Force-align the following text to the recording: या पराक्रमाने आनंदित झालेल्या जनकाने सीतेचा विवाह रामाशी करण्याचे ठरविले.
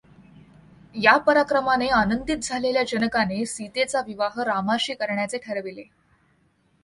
या 0.95 1.15
पराक्रमाने 1.17 1.87
आनंदित 1.89 2.37
झालेल्या 2.43 2.83
जनकाने 2.83 3.45
सीतेचा 3.45 4.01
विवाह 4.07 4.41
रामाशी 4.43 4.93
करण्याचे 4.93 5.37
ठरविले. 5.37 5.83